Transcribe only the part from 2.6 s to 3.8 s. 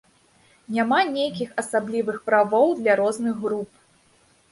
для розных груп.